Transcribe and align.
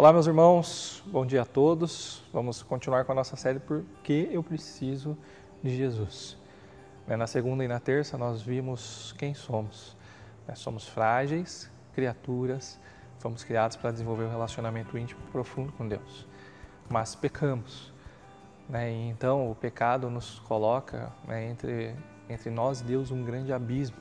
Olá, 0.00 0.14
meus 0.14 0.26
irmãos, 0.26 1.04
bom 1.08 1.26
dia 1.26 1.42
a 1.42 1.44
todos. 1.44 2.22
Vamos 2.32 2.62
continuar 2.62 3.04
com 3.04 3.12
a 3.12 3.14
nossa 3.14 3.36
série 3.36 3.58
Por 3.58 3.84
que 4.02 4.30
eu 4.32 4.42
preciso 4.42 5.14
de 5.62 5.76
Jesus. 5.76 6.38
Né, 7.06 7.16
na 7.16 7.26
segunda 7.26 7.62
e 7.66 7.68
na 7.68 7.78
terça, 7.78 8.16
nós 8.16 8.40
vimos 8.40 9.14
quem 9.18 9.34
somos. 9.34 9.94
Nós 10.48 10.58
somos 10.58 10.88
frágeis, 10.88 11.70
criaturas, 11.92 12.80
fomos 13.18 13.44
criados 13.44 13.76
para 13.76 13.90
desenvolver 13.90 14.24
um 14.24 14.30
relacionamento 14.30 14.96
íntimo 14.96 15.20
profundo 15.30 15.70
com 15.72 15.86
Deus. 15.86 16.26
Mas 16.88 17.14
pecamos. 17.14 17.92
Né? 18.70 18.90
Então, 18.90 19.50
o 19.50 19.54
pecado 19.54 20.08
nos 20.08 20.38
coloca 20.38 21.12
né, 21.28 21.50
entre, 21.50 21.94
entre 22.26 22.48
nós 22.48 22.80
e 22.80 22.84
Deus 22.84 23.10
um 23.10 23.22
grande 23.22 23.52
abismo. 23.52 23.98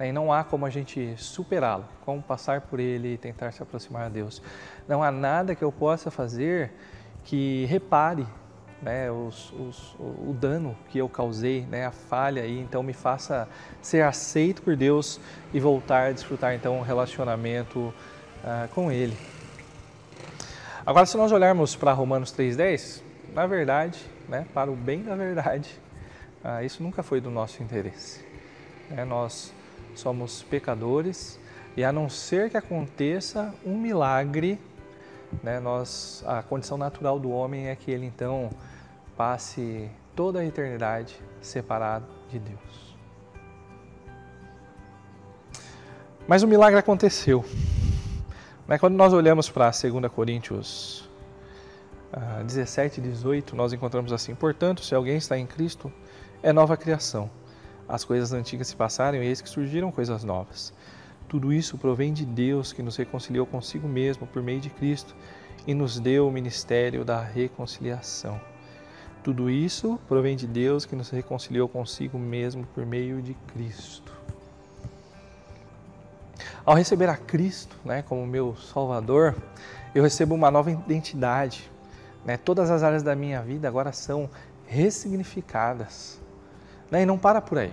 Né, 0.00 0.08
e 0.08 0.12
não 0.12 0.32
há 0.32 0.42
como 0.42 0.64
a 0.64 0.70
gente 0.70 1.14
superá-lo, 1.18 1.84
como 2.06 2.22
passar 2.22 2.62
por 2.62 2.80
ele 2.80 3.12
e 3.12 3.18
tentar 3.18 3.52
se 3.52 3.62
aproximar 3.62 4.08
de 4.08 4.14
Deus. 4.14 4.40
Não 4.88 5.02
há 5.02 5.10
nada 5.10 5.54
que 5.54 5.62
eu 5.62 5.70
possa 5.70 6.10
fazer 6.10 6.72
que 7.22 7.66
repare 7.66 8.26
né, 8.80 9.10
os, 9.10 9.52
os, 9.52 9.94
o 9.98 10.34
dano 10.40 10.74
que 10.88 10.96
eu 10.96 11.06
causei, 11.06 11.66
né, 11.66 11.84
a 11.84 11.90
falha, 11.90 12.46
e 12.46 12.58
então 12.58 12.82
me 12.82 12.94
faça 12.94 13.46
ser 13.82 14.02
aceito 14.02 14.62
por 14.62 14.74
Deus 14.74 15.20
e 15.52 15.60
voltar 15.60 16.08
a 16.08 16.12
desfrutar 16.12 16.54
então 16.54 16.78
um 16.78 16.82
relacionamento 16.82 17.78
uh, 18.42 18.68
com 18.74 18.90
Ele. 18.90 19.14
Agora, 20.86 21.04
se 21.04 21.14
nós 21.18 21.30
olharmos 21.30 21.76
para 21.76 21.92
Romanos 21.92 22.32
3,10, 22.32 23.02
na 23.34 23.46
verdade, 23.46 24.00
né, 24.26 24.46
para 24.54 24.70
o 24.70 24.74
bem 24.74 25.02
da 25.02 25.14
verdade, 25.14 25.78
uh, 26.42 26.64
isso 26.64 26.82
nunca 26.82 27.02
foi 27.02 27.20
do 27.20 27.30
nosso 27.30 27.62
interesse. 27.62 28.24
É, 28.96 29.04
nós 29.04 29.52
somos 29.94 30.42
pecadores 30.42 31.38
e 31.76 31.84
a 31.84 31.92
não 31.92 32.08
ser 32.08 32.50
que 32.50 32.56
aconteça 32.56 33.54
um 33.64 33.78
milagre, 33.78 34.60
né, 35.42 35.60
nós, 35.60 36.24
a 36.26 36.42
condição 36.42 36.76
natural 36.76 37.18
do 37.18 37.30
homem 37.30 37.68
é 37.68 37.76
que 37.76 37.90
ele 37.90 38.06
então 38.06 38.50
passe 39.16 39.90
toda 40.16 40.40
a 40.40 40.44
eternidade 40.44 41.20
separado 41.40 42.06
de 42.28 42.38
Deus. 42.38 42.96
Mas 46.26 46.42
o 46.42 46.48
milagre 46.48 46.78
aconteceu. 46.78 47.44
Né, 48.66 48.78
quando 48.78 48.94
nós 48.94 49.12
olhamos 49.12 49.48
para 49.48 49.70
2 49.70 50.12
Coríntios 50.12 51.08
17 52.44 53.00
e 53.00 53.02
18, 53.04 53.54
nós 53.54 53.72
encontramos 53.72 54.12
assim: 54.12 54.34
Portanto, 54.34 54.82
se 54.82 54.94
alguém 54.94 55.16
está 55.16 55.38
em 55.38 55.46
Cristo, 55.46 55.92
é 56.42 56.52
nova 56.52 56.76
criação 56.76 57.30
as 57.90 58.04
coisas 58.04 58.32
antigas 58.32 58.68
se 58.68 58.76
passaram 58.76 59.20
e 59.20 59.26
eis 59.26 59.40
que 59.40 59.48
surgiram 59.48 59.90
coisas 59.90 60.22
novas. 60.22 60.72
Tudo 61.28 61.52
isso 61.52 61.76
provém 61.76 62.12
de 62.12 62.24
Deus 62.24 62.72
que 62.72 62.82
nos 62.82 62.96
reconciliou 62.96 63.44
consigo 63.44 63.88
mesmo 63.88 64.26
por 64.26 64.42
meio 64.42 64.60
de 64.60 64.70
Cristo 64.70 65.14
e 65.66 65.74
nos 65.74 65.98
deu 65.98 66.28
o 66.28 66.32
ministério 66.32 67.04
da 67.04 67.20
reconciliação. 67.20 68.40
Tudo 69.22 69.50
isso 69.50 69.98
provém 70.08 70.36
de 70.36 70.46
Deus 70.46 70.86
que 70.86 70.96
nos 70.96 71.10
reconciliou 71.10 71.68
consigo 71.68 72.18
mesmo 72.18 72.64
por 72.74 72.86
meio 72.86 73.20
de 73.20 73.34
Cristo. 73.52 74.12
Ao 76.64 76.74
receber 76.74 77.08
a 77.08 77.16
Cristo 77.16 77.76
né, 77.84 78.02
como 78.02 78.24
meu 78.26 78.56
Salvador, 78.56 79.36
eu 79.94 80.02
recebo 80.02 80.34
uma 80.34 80.50
nova 80.50 80.70
identidade. 80.70 81.70
Né? 82.24 82.36
Todas 82.36 82.70
as 82.70 82.82
áreas 82.82 83.02
da 83.02 83.14
minha 83.16 83.42
vida 83.42 83.66
agora 83.66 83.92
são 83.92 84.30
ressignificadas. 84.66 86.20
Né? 86.90 87.02
E 87.02 87.06
não 87.06 87.18
para 87.18 87.40
por 87.40 87.58
aí. 87.58 87.72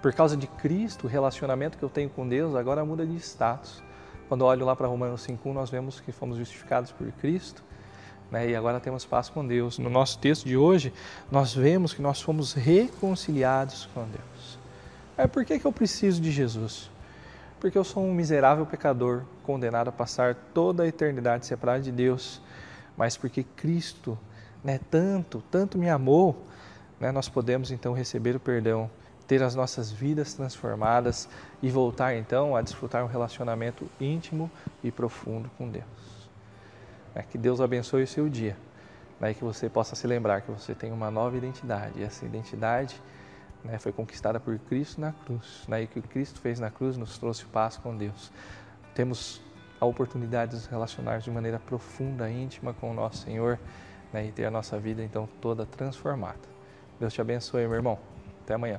Por 0.00 0.12
causa 0.14 0.36
de 0.36 0.46
Cristo, 0.46 1.06
o 1.06 1.10
relacionamento 1.10 1.76
que 1.76 1.84
eu 1.84 1.88
tenho 1.88 2.08
com 2.08 2.26
Deus 2.26 2.54
agora 2.54 2.84
muda 2.84 3.04
de 3.04 3.16
status. 3.16 3.82
Quando 4.28 4.44
olho 4.44 4.64
lá 4.64 4.74
para 4.74 4.86
Romanos 4.86 5.22
5, 5.22 5.52
nós 5.52 5.70
vemos 5.70 6.00
que 6.00 6.12
fomos 6.12 6.38
justificados 6.38 6.92
por 6.92 7.10
Cristo 7.12 7.62
né? 8.30 8.48
e 8.48 8.56
agora 8.56 8.80
temos 8.80 9.04
paz 9.04 9.28
com 9.28 9.46
Deus. 9.46 9.78
No 9.78 9.90
nosso 9.90 10.18
texto 10.18 10.46
de 10.46 10.56
hoje, 10.56 10.92
nós 11.30 11.54
vemos 11.54 11.92
que 11.92 12.00
nós 12.00 12.20
fomos 12.20 12.54
reconciliados 12.54 13.88
com 13.92 14.04
Deus. 14.04 14.58
É 15.18 15.26
por 15.26 15.44
que, 15.44 15.58
que 15.58 15.66
eu 15.66 15.72
preciso 15.72 16.20
de 16.20 16.30
Jesus? 16.30 16.90
Porque 17.58 17.76
eu 17.76 17.84
sou 17.84 18.02
um 18.02 18.14
miserável 18.14 18.64
pecador, 18.64 19.22
condenado 19.42 19.88
a 19.88 19.92
passar 19.92 20.34
toda 20.54 20.84
a 20.84 20.86
eternidade 20.86 21.44
separado 21.44 21.82
de 21.82 21.92
Deus, 21.92 22.40
mas 22.96 23.16
porque 23.16 23.42
Cristo 23.42 24.18
né, 24.64 24.80
tanto, 24.90 25.42
tanto 25.50 25.76
me 25.76 25.90
amou, 25.90 26.46
né, 27.00 27.10
nós 27.10 27.28
podemos 27.28 27.70
então 27.70 27.94
receber 27.94 28.36
o 28.36 28.40
perdão, 28.40 28.90
ter 29.26 29.42
as 29.42 29.54
nossas 29.54 29.90
vidas 29.90 30.34
transformadas 30.34 31.28
e 31.62 31.70
voltar 31.70 32.14
então 32.14 32.54
a 32.54 32.60
desfrutar 32.60 33.02
um 33.02 33.06
relacionamento 33.06 33.90
íntimo 33.98 34.50
e 34.84 34.92
profundo 34.92 35.50
com 35.56 35.68
Deus. 35.68 35.84
É, 37.14 37.22
que 37.22 37.38
Deus 37.38 37.60
abençoe 37.60 38.02
o 38.02 38.06
seu 38.06 38.28
dia, 38.28 38.56
né, 39.18 39.32
que 39.32 39.42
você 39.42 39.68
possa 39.68 39.96
se 39.96 40.06
lembrar 40.06 40.42
que 40.42 40.50
você 40.50 40.74
tem 40.74 40.92
uma 40.92 41.10
nova 41.10 41.36
identidade 41.36 41.98
e 41.98 42.02
essa 42.02 42.24
identidade 42.24 43.00
né, 43.64 43.78
foi 43.78 43.92
conquistada 43.92 44.38
por 44.38 44.58
Cristo 44.58 45.00
na 45.00 45.12
cruz. 45.12 45.64
Né, 45.66 45.82
e 45.82 45.84
o 45.86 45.88
que 45.88 46.02
Cristo 46.02 46.38
fez 46.40 46.60
na 46.60 46.70
cruz 46.70 46.96
nos 46.96 47.16
trouxe 47.18 47.44
paz 47.46 47.76
com 47.76 47.96
Deus. 47.96 48.30
Temos 48.94 49.40
a 49.80 49.86
oportunidade 49.86 50.50
de 50.50 50.56
nos 50.58 50.66
relacionar 50.66 51.18
de 51.18 51.30
maneira 51.30 51.58
profunda, 51.58 52.30
íntima 52.30 52.74
com 52.74 52.90
o 52.90 52.94
nosso 52.94 53.24
Senhor 53.24 53.58
né, 54.12 54.26
e 54.26 54.32
ter 54.32 54.44
a 54.44 54.50
nossa 54.50 54.78
vida 54.78 55.02
então 55.02 55.28
toda 55.40 55.64
transformada. 55.64 56.59
Deus 57.00 57.14
te 57.14 57.20
abençoe, 57.22 57.66
meu 57.66 57.76
irmão. 57.76 57.98
Até 58.44 58.54
amanhã. 58.54 58.78